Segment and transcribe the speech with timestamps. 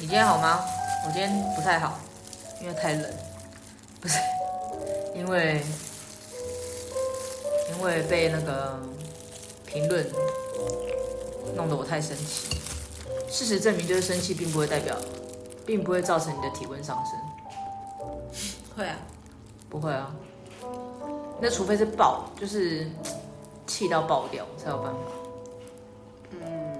[0.00, 0.60] 你今天好吗？
[1.04, 1.98] 我今天不太好，
[2.60, 3.12] 因为太冷，
[4.00, 4.16] 不是，
[5.12, 5.60] 因为
[7.72, 8.78] 因为被那个
[9.66, 10.06] 评论
[11.56, 12.56] 弄得我太生气。
[13.28, 14.96] 事实证明，就是生气并不会代表，
[15.66, 17.14] 并不会造成你的体温上升。
[18.76, 18.96] 会啊，
[19.68, 20.14] 不会啊。
[21.40, 22.88] 那除非是爆，就是
[23.66, 24.98] 气到爆掉才有办法。
[26.30, 26.78] 嗯，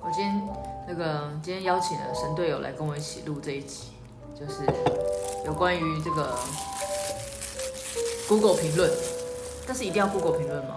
[0.00, 0.48] 我今天
[0.94, 3.92] 那个今天邀请了神队友来跟我一起录这一集，
[4.38, 4.62] 就是
[5.46, 6.36] 有关于这个
[8.28, 8.90] Google 评论，
[9.66, 10.76] 但是一定要 Google 评论吗？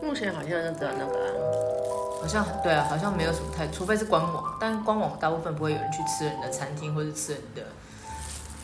[0.00, 7.62] 目前好像那个那个、啊，好像对啊，好像没有什么太，除非是官网，但官网大部分不会有人去吃人的餐厅，或者吃人的，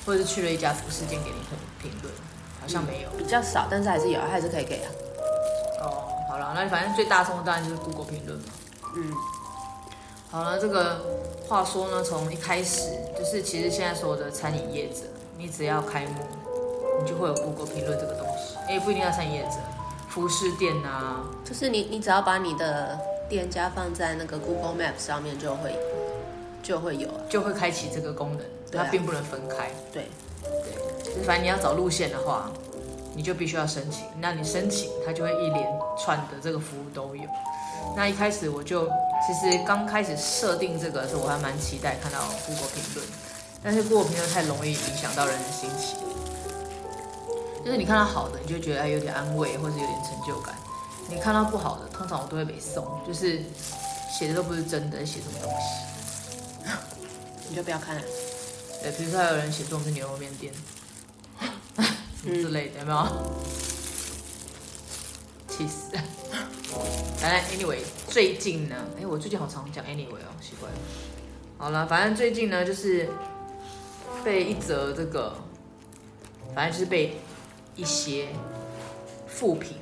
[0.06, 2.14] 或者是去了一家服饰店给你评评论，
[2.60, 4.88] 好像没有，比较少，但是还是有，还是可以给啊。
[5.82, 8.44] 哦，好了，那反正最大众的当然就是 Google 评论嘛。
[8.94, 9.12] 嗯，
[10.32, 11.00] 好了，这个
[11.48, 12.82] 话说呢，从一开始
[13.18, 15.00] 就是其实现在所有的餐饮业者，
[15.36, 16.20] 你只要开幕，
[17.02, 19.56] 你就会有 Google 评论这个东西，也不一定要餐饮业者。
[20.08, 22.96] 服饰店啊，就是你，你只要把你的
[23.28, 25.76] 店家放在那个 Google Map 上面，就会
[26.62, 29.68] 就会有，就会开启这个功能，它并不能分开。
[29.92, 30.06] 对，
[30.42, 32.52] 对，就是反正你要找路线的话，
[33.16, 34.04] 你就必须要申请。
[34.20, 37.22] 那你申请，它就会一连串的这个服务都有。
[37.96, 38.88] 那一开始我就
[39.26, 43.06] 其实刚开始设定这个的时候，我还蛮期待看到 Google 评论，
[43.62, 45.98] 但是 Google 评论太容易影响到人的心情。
[47.64, 50.54] 就是你看到好的，你就觉得哎有点安慰，或者有点成就感。
[51.08, 53.42] 你看到不好的，通常我都会被送，就是
[54.10, 56.70] 写的都不是真的，写什么东西，
[57.48, 58.02] 你就不要看了。
[58.82, 60.52] 对，比如说还有人写说我们是牛肉面店，
[62.24, 63.06] 之类的，有没有？
[65.48, 65.92] 气死！
[67.20, 67.80] 来来，anyway，
[68.10, 70.68] 最近呢，哎，我最近好常讲 anyway 哦，奇怪。
[71.56, 73.08] 好了，反正最近呢，就是
[74.22, 75.34] 被一则这个，
[76.54, 77.16] 反正就是被。
[77.76, 78.26] 一些
[79.26, 79.76] 负评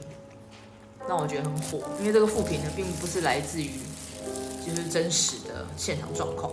[1.08, 3.70] 让我觉得很火，因为这个负评呢，并不是来自于
[4.64, 6.52] 就是真实的现场状况，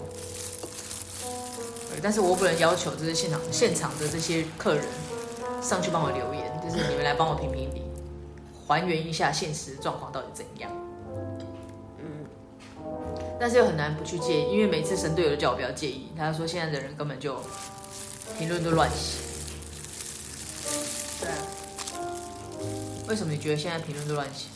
[2.02, 4.86] 但是我不能要求就是现场现场的这些客人
[5.62, 7.84] 上去帮我留言，就是你们来帮我评评理，
[8.66, 10.72] 还原一下现实状况到底怎样。
[13.40, 17.40] 但是又很难不去介意，因为每次神队友都叫我不要介意，他说现在的人根本就
[18.38, 19.20] 评论都乱写。
[21.22, 21.36] 对啊
[23.08, 24.48] 为什么你觉得现在评论都乱写？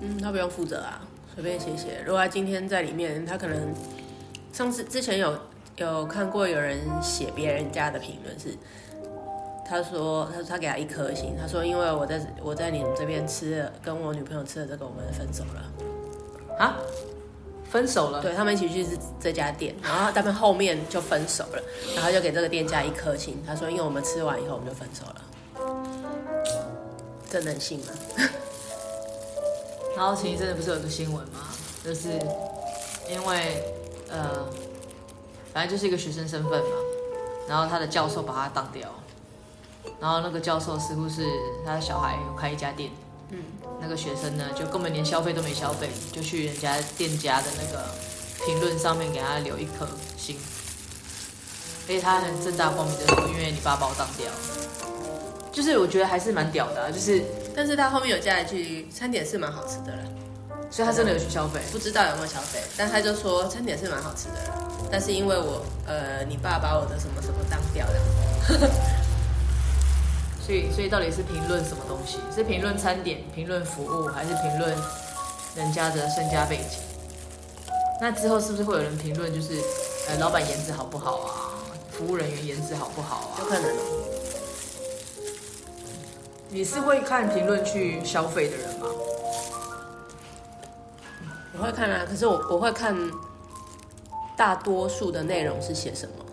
[0.00, 1.00] 嗯，他不用负责啊，
[1.34, 2.02] 随便写写。
[2.04, 3.74] 如果他今天在里面，他可能
[4.52, 5.38] 上次之前有
[5.76, 8.56] 有看过有人写别人家的评论是，
[9.66, 15.64] 他说他说他给他一颗星，他说因为我在我在你们这边吃了，跟我女朋友吃了这个，我们分手了。
[16.58, 16.76] 啊？
[17.70, 18.22] 分手了？
[18.22, 18.86] 对，他们一起去
[19.20, 21.62] 这家店，然后他们后面就分手了，
[21.94, 25.22] 然后就给这个店家一颗星，他说因为我们吃完以后我们就分手了。
[27.30, 27.86] 这能信吗？
[29.94, 31.40] 然后前一阵子不是有个新闻吗？
[31.84, 32.08] 就是
[33.10, 33.62] 因为
[34.10, 34.46] 呃，
[35.52, 36.70] 反正就是一个学生身份嘛，
[37.46, 38.88] 然后他的教授把他当掉，
[40.00, 41.22] 然后那个教授似乎是
[41.66, 42.90] 他的小孩有开一家店，
[43.30, 43.38] 嗯，
[43.80, 47.84] 那个学生呢就根本连消费都没消费，就去人家店家的那个
[48.46, 50.36] 评论上面给他留一颗星，
[51.86, 54.26] 而且他很正大光明的说，因为你爸把我当掉。
[55.50, 57.22] 就是我觉得还是蛮屌的，啊，就是，
[57.56, 60.02] 但是他后面有加一句，餐点是蛮好吃的了，
[60.70, 68.70] 所以他真的有去消费，不知道有没有消费，但他就说餐点是蛮好吃的了，但是因为我，呃，你爸把我的什么什么当掉了，
[70.48, 72.16] 所以，所以到底是评论什么东西？
[72.34, 74.74] 是评论餐点、评论服务，还是评论
[75.54, 76.78] 人家的身家背景？
[78.00, 79.60] 那之后是不是会有人评论，就是，
[80.08, 81.52] 呃，老板颜值好不好啊？
[81.90, 83.36] 服务人员颜值好不好啊？
[83.40, 83.82] 有可能哦。
[86.48, 88.86] 你是会看评论去消费的人吗？
[91.58, 92.96] 我会看啊，可是我我会看
[94.34, 96.24] 大多数的内容是写什么。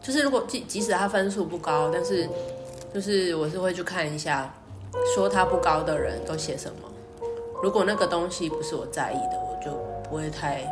[0.00, 2.26] 就是如果即即使他分数不高，但是
[2.96, 4.50] 就是我是会去看一下，
[5.14, 6.90] 说他不高的人都写什么。
[7.62, 9.70] 如果那个东西不是我在意的，我就
[10.08, 10.62] 不会太，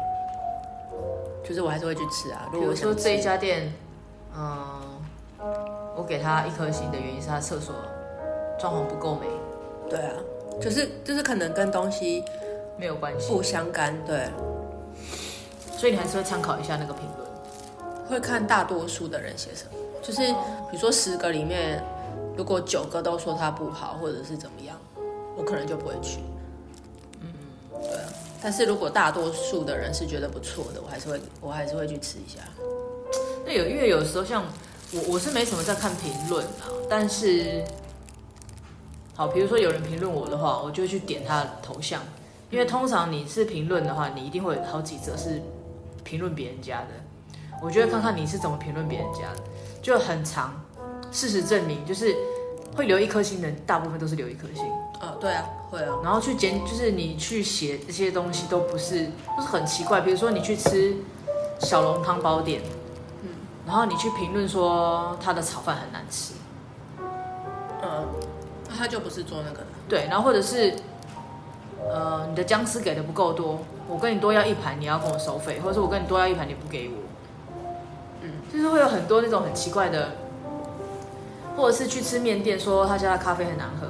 [1.46, 2.48] 就是我还是会去吃啊。
[2.50, 3.70] 如果我说这一家店，
[4.34, 4.80] 嗯，
[5.94, 7.74] 我给他一颗星的原因是他厕所。
[8.58, 9.26] 装潢不够美，
[9.90, 10.14] 对啊，
[10.58, 12.24] 就是就是可能跟东西
[12.78, 14.30] 没有关系，不相干，对。
[15.76, 17.28] 所以你还是会参考一下那个评论，
[18.08, 19.72] 会看大多数的人写什么。
[20.00, 20.22] 就是
[20.70, 21.82] 比如说十个里面，
[22.36, 24.76] 如果九个都说他不好，或者是怎么样，
[25.36, 26.18] 我可能就不会去。
[27.20, 27.32] 嗯，
[27.70, 28.08] 对啊。
[28.42, 32.40] 但是如果大多数的人是觉得不错的，我还是会我还是会去吃一下。
[33.46, 34.44] 那有因为有时候像
[34.92, 37.64] 我我是没什么在看评论啊，但是
[39.14, 42.02] 好，比如说有人评论我的话，我就去点他的头像，
[42.50, 45.40] 因为通常你是评论的话，你一定会有好几则是
[46.02, 46.88] 评论别人家的。
[47.62, 49.42] 我觉得看看你是怎么评论别人家的，
[49.80, 50.60] 就很长。
[51.14, 52.12] 事实证明，就是
[52.76, 54.64] 会留一颗星的，大部分都是留一颗星。
[55.00, 55.96] 哦，对啊，会啊。
[56.02, 59.04] 然后去捡，就是你去写这些东西都不是，
[59.36, 60.00] 都是很奇怪。
[60.00, 60.96] 比如说你去吃
[61.60, 62.62] 小笼汤包店，
[63.22, 63.28] 嗯，
[63.64, 66.34] 然后你去评论说他的炒饭很难吃，
[66.98, 68.08] 嗯，
[68.68, 69.66] 那他就不是做那个的。
[69.88, 70.74] 对，然后或者是，
[71.88, 76.94] 呃，你的姜丝给的不够多，我跟你多要一盘，你要跟我收费，或者是我跟你多要一盘，你不给我，
[78.22, 80.23] 嗯，就是会有很多那种很奇怪的。
[81.56, 83.86] 或者是去吃面店，说他家的咖啡很难喝，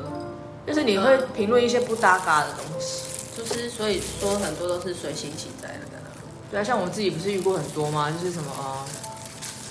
[0.66, 3.05] 就是你会评论一些不搭嘎的东西，
[3.37, 6.11] 就是所以说很多都是随心起在那个的。
[6.50, 8.11] 对啊，像我自己不是遇过很多吗？
[8.11, 8.84] 就是什么啊，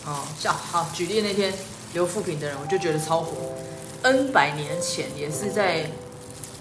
[0.06, 1.54] 哦，像好举例那天
[1.94, 3.32] 留负评的人，我就觉得超火。
[4.02, 5.90] N 百年前也是在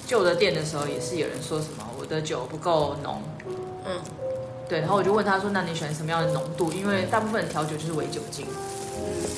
[0.07, 3.21] 旧的店的时候，也是有人说什么我的酒不够浓，
[3.85, 4.01] 嗯，
[4.69, 6.71] 对，然后我就问他说，那你喜欢什么样的浓度？
[6.73, 8.47] 因为大部分调酒就是微酒精。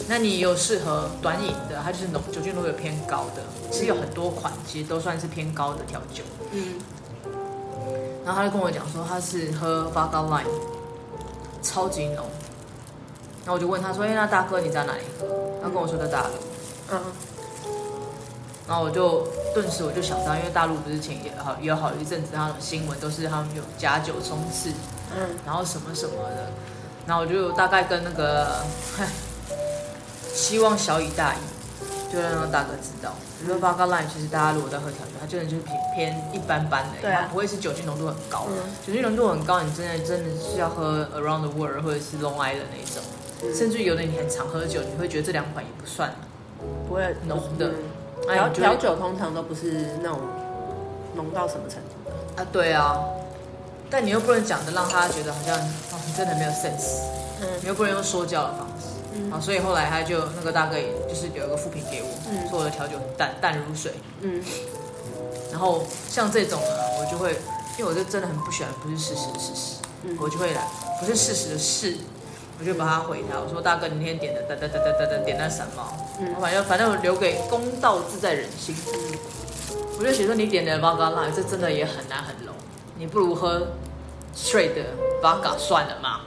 [0.09, 6.23] 那你有适合短饮的，它就是浓酒精度有偏高的，其实有很多款，其实都算是偏高的调酒。
[6.53, 6.75] 嗯。
[8.25, 10.45] 然后他就跟我讲说，他是喝 Vodka line，
[11.63, 12.25] 超级浓。
[13.45, 15.27] 然后我就问他说：“哎，那大哥你在哪里喝？”
[15.63, 16.33] 他跟我说在大陆。
[16.93, 17.01] 嗯。
[18.67, 24.71] 然后我就顿时我就想到，因为大陆不是前也好也有好一阵子，他的新闻都是他们有假酒冲刺，
[25.15, 26.51] 嗯，然后什么什么的。
[27.07, 28.65] 然后我就大概跟那个，
[30.35, 33.13] 希望小以大以，就让让大哥知道。
[33.39, 38.47] 比如说 Vodka Lime，其实大家如果在喝调酒，它真的就是偏偏一般般的，它不会是酒精浓度很高。
[38.49, 43.03] 嗯、酒精浓度很高，你真的真的是要喝 Around the World 或者是 Long Island 那一种，
[43.43, 46.13] 嗯、甚至有的你很常喝酒，你会觉得这两款也不算
[46.89, 47.73] 不会浓的。
[48.27, 50.19] 调调酒通常都不是那种
[51.15, 52.47] 浓到什么程度的啊？
[52.51, 52.99] 对啊。
[53.91, 57.03] 但你又不能讲的让他觉得好像哦，你真的没有 sense，
[57.43, 58.74] 嗯，你又不能用说教的方式，
[59.15, 64.43] 嗯，啊，所以后来他就那个大哥也就是有一个副评给我，嗯，说我的调酒很淡淡如水，嗯，
[65.51, 66.67] 然后像这种呢，
[67.01, 67.33] 我就会，
[67.79, 70.67] 因为我就真的很不喜欢不是事实的事实，嗯，我就会来
[71.01, 71.97] 不是事实的事，
[72.59, 75.87] 我就把他回他，我说大哥你那天点的哒哒哒哒哒哒点那什么，
[76.21, 79.19] 嗯，反正反正我留给公道自在人心，嗯，
[79.99, 82.55] 我就写说你点的 Vodka Lime 这真的也很难很浓。
[82.97, 83.69] 你不如喝
[84.37, 84.83] straight 的
[85.23, 86.21] vodka 算了嘛，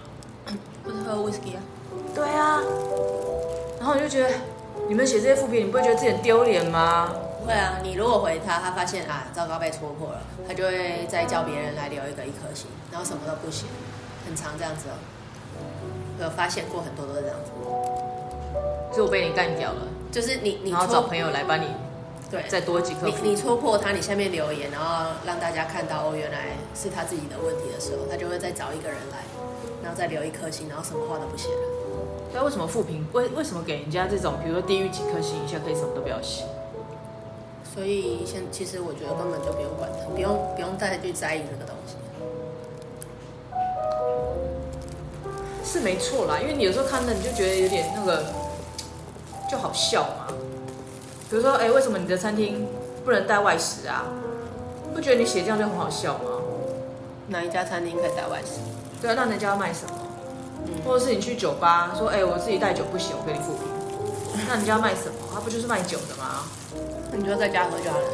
[0.83, 1.59] 不是喝 whisky 啊？
[2.17, 2.63] 对啊，
[3.77, 4.29] 然后我就觉得
[4.89, 7.11] 你们写这些副评，你不会觉得自己很丢脸吗？
[7.39, 13.67] 不会啊，你如果回他，他发现啊，糟糕被戳破了，他就会再叫别人来留一个一颗星，然后什么都不写，
[14.25, 14.97] 很长这样子哦。
[16.17, 17.51] 我有发现过很多都是这样子，
[18.97, 19.81] 就我被你干掉了，
[20.11, 21.67] 就是你你然后找朋友来帮你。
[22.29, 23.07] 对，再多几颗。
[23.07, 29.23] 你你戳破他，你下面留言，然后让大家看到哦，原来是他自己的问题的时候，他就会再找一个人来，
[29.81, 31.61] 然后再留一颗星，然后什么话都不写了。
[32.33, 33.07] 那为什么负评？
[33.13, 36.43] 为为什么给人家这种，比如说低于几颗星以下可以什么都不要写？
[37.73, 41.95] 所以现其实我觉得根本就不用管他，不用不用再去在意这个东西。
[45.63, 48.25] 是没错啦，因为你有时候看了你就觉得有点那个，
[49.49, 50.27] 就好笑嘛。
[51.29, 52.67] 比如说，哎，为什么你的餐厅
[53.03, 54.05] 不能带外食啊？
[54.93, 56.31] 不觉得你写这样就很好笑吗？
[57.27, 58.59] 哪一家餐厅可以带外食？
[59.01, 59.93] 对啊，那人家要卖什么？
[60.65, 63.67] 嗯，或者是你去酒吧说，哎，我自己带酒不行，我给你负评。
[64.47, 65.13] 那人家要卖什么？
[65.33, 66.45] 他不就是卖酒的吗？
[67.11, 68.05] 那你就在家喝就好了。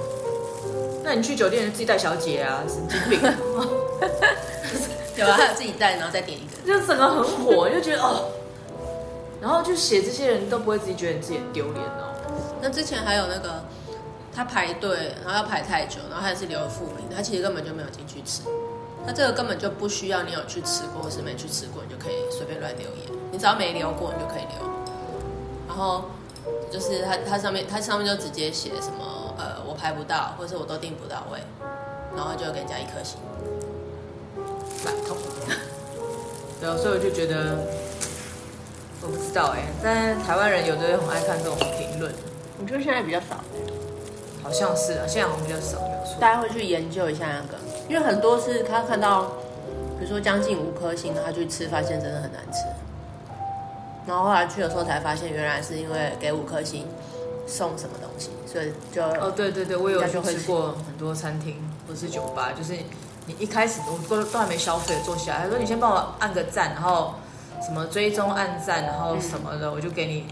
[1.04, 3.20] 那你去酒店自己带小姐啊，神经病！
[5.16, 8.26] 有啊，他有自己带，然后再点一个， 就整个很火，就觉得哦，
[9.44, 12.16] 然后就写这些人都不会自己觉得自己很丢脸哦。
[12.62, 13.62] 那之前还有那个，
[14.34, 18.44] 他排队，然后要排太久，然后还是留了负评，他其实根本就没有进去吃。
[19.06, 23.00] 那这个根本就不需要你有去吃过或是没去吃过，你就可以随便乱留言。
[23.34, 24.66] 你只要没留过，你就可以留。
[25.68, 26.06] 然后
[26.72, 31.40] 就是他他上面他上面就直接写什么呃我排不到，或是我都订不到位，
[32.16, 33.20] 然后就给人家一颗星，
[34.86, 35.18] 蛮痛。
[36.62, 37.58] 对，所以我就觉得
[39.04, 42.10] 我不知道哎，但台湾人有的人很爱看这种评论。
[42.58, 43.44] 我觉得现在比较少，
[44.42, 46.16] 好像是啊，现在好像比较少，没有错。
[46.22, 47.58] 大家会去研究一下那个，
[47.90, 49.24] 因为很多是他看到，
[50.00, 52.60] 比如说将近五颗星，他去吃，发现真的很难吃。
[54.08, 56.88] 然后后来去的时候才发现，原来是因为给五颗星
[57.46, 61.56] 送什么东西，所以就哦，对对对，我有去吃过很多餐厅
[61.88, 62.74] 或是酒吧，就是
[63.26, 67.16] 你一开始我都都还没消费，坐下来，他说你先帮我按个赞，然后
[67.66, 70.26] 什么追踪暗赞，然后什么的，嗯、我就给你，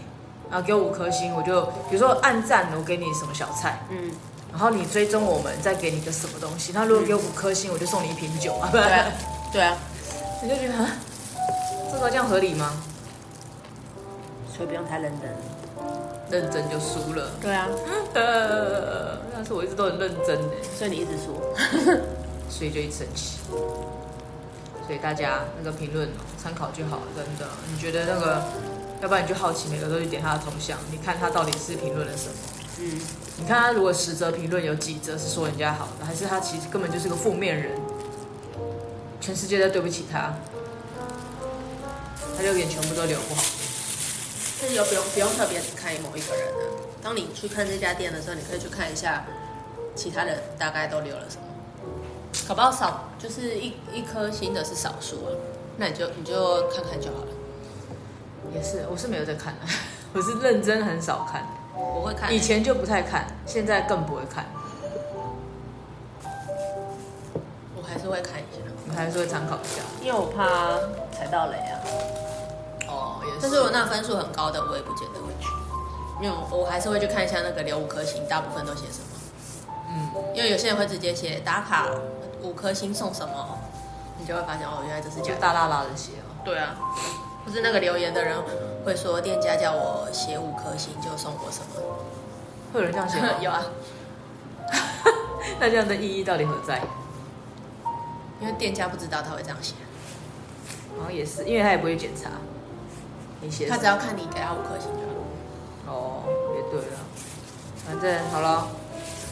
[0.50, 4.10] 然后给我五颗星，我就比如说暗赞，我给你什么小菜，嗯，
[4.50, 9.06] 然后你追踪我们，再给你个什么东西，那如果给我五颗星，我就送你一瓶酒啊，对啊，
[9.52, 9.76] 对啊，
[10.42, 10.74] 你就觉得
[11.90, 12.72] 这个这样合理吗？
[14.54, 15.30] 所以不用太认真，
[16.30, 17.30] 认真就输了。
[17.40, 17.66] 对啊，
[18.12, 21.40] 呃， 但是我一直都很认真的，所以你一直输，
[22.50, 23.38] 所以就一直生气。
[24.86, 27.48] 所以大家那个评论参考就好了，真的。
[27.70, 28.42] 你觉得那个，
[29.00, 32.34] 要不然你就好奇，每个都去点他的头像，你看他到底是评论了什么？
[32.78, 33.00] 嗯，
[33.38, 37.78] 你看他如果十则评论有几则是说人家好的，还是他其实根本就是个负面人，
[39.20, 40.34] 全世界都对不起他，
[42.36, 43.42] 他就脸全部都留不好。
[44.60, 46.60] 其实又不用不用特别只看某一个人的。
[47.02, 49.24] 当你去看这家店的时候，你可以去看一下
[49.94, 51.42] 其他人大概都留了什么。
[52.48, 55.30] 搞不好少就是一一颗星的是少数啊，
[55.76, 57.28] 那你就你就看看就好了。
[58.52, 59.60] 也是，我是没有在看的，
[60.12, 61.46] 我是认真很少看。
[61.74, 64.44] 我会看，以前就不太看，现在更不会看。
[67.74, 70.76] 我还是会看一下，我还是会参考一下，因为我怕
[71.16, 71.80] 踩到雷啊。
[72.88, 75.48] 哦，也是但是我那分数很高的，我也不见得会去，
[76.20, 79.06] 因为我还是会去看一下那个留五颗星，大部分都写什么。
[79.88, 81.88] 嗯，因为有些人会直接写打卡
[82.42, 83.58] 五颗星送什么，
[84.18, 86.30] 你就会发现哦，原来这是假大大大的写哦。
[86.44, 86.76] 对啊，
[87.44, 88.36] 不是那个留言的人
[88.84, 91.82] 会说店家叫我写五颗星就送我什么，
[92.72, 93.28] 会有人这样写吗？
[93.40, 93.62] 有啊。
[95.58, 96.80] 那这样的意义到底何在？
[98.40, 99.74] 因为店家不知道他会这样写。
[100.98, 102.30] 好像也是，因为他也不会检查。
[103.68, 105.02] 他只要看你给他五颗星就
[105.90, 105.94] 好。
[105.94, 106.22] 哦，
[106.54, 106.98] 也对了，
[107.86, 108.68] 反正好了，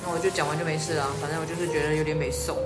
[0.03, 1.07] 那我就讲完就没事了。
[1.21, 2.57] 反正我就是觉得有点没送，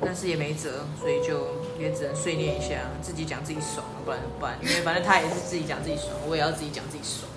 [0.00, 1.46] 但是也没辙，所以就
[1.78, 4.58] 也只能碎念一下，自己讲自己爽，不然怎么办？
[4.62, 7.30] 因为反正他也是自己讲自己爽，我也要自己讲自己爽。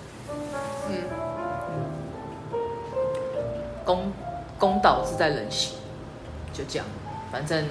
[0.88, 1.04] 嗯
[2.52, 2.58] 嗯，
[3.84, 4.12] 公
[4.58, 5.78] 公道自在人心，
[6.52, 6.86] 就这样。
[7.32, 7.64] 反正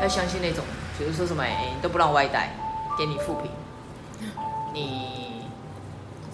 [0.00, 0.64] 要相信那种，
[0.98, 2.54] 比如说什么哎，你都不让外带，
[2.96, 3.50] 给你负评。
[4.72, 5.42] 你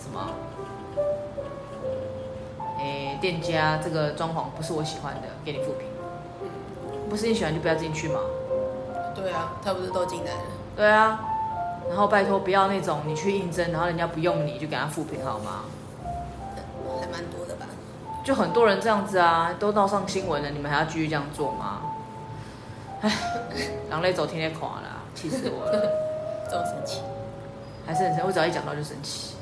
[0.01, 0.35] 什么？
[2.79, 5.87] 哎，店家这个装潢不是我喜欢的，给你负评。
[7.13, 8.19] 不是你喜欢就不要进去嘛。
[9.15, 10.41] 对啊，他不是都进来了？
[10.75, 11.21] 对啊。
[11.91, 15.65] 然后拜托不要那种你去应征，然后人家不用你就给他复评好吗？
[16.99, 17.67] 还蛮多的吧。
[18.25, 21.83] 就很多人这样子啊，都闹上新闻了，你们还要继续这样做吗？
[23.03, 23.13] 哎，
[23.91, 25.73] 狼类走天天垮了，气死我了，
[26.51, 27.03] 这么生气。
[27.85, 29.35] 还是很生，我只要一讲到就生气，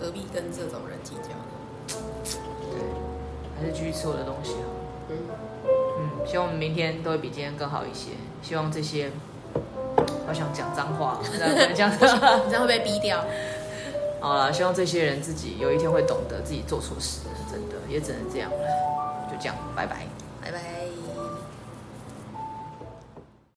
[0.00, 2.00] 何必跟这种人计较呢？
[2.72, 2.80] 对，
[3.60, 4.58] 还是继续吃我的东西好。
[5.10, 5.16] 嗯
[5.64, 5.68] 嗯，
[6.26, 8.10] 希望我们明天都会比今天更好一些。
[8.42, 9.10] 希望这些，
[10.26, 11.90] 好想讲脏话，这样这样
[12.44, 13.24] 你这样会被逼掉。
[14.20, 18.56] 好了，希望这些人自己有一天会懂得自己做错事，真的也只能这样了。
[19.30, 20.06] 就这样，拜拜。